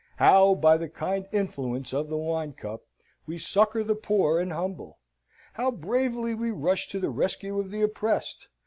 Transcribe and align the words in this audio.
How, 0.17 0.55
by 0.55 0.77
the 0.77 0.89
kind 0.89 1.27
influence 1.31 1.93
of 1.93 2.09
the 2.09 2.17
wine 2.17 2.53
cup, 2.53 2.81
we 3.27 3.37
succour 3.37 3.83
the 3.83 3.93
poor 3.93 4.39
and 4.39 4.51
humble! 4.51 4.97
How 5.53 5.69
bravely 5.69 6.33
we 6.33 6.49
rush 6.49 6.89
to 6.89 6.99
the 6.99 7.11
rescue 7.11 7.59
of 7.59 7.69
the 7.69 7.83
oppressed! 7.83 8.47